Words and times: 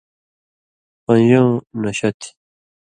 پَن٘ژؤں 1.05 1.51
نشہ 1.81 2.09
تھی؛ 2.19 2.29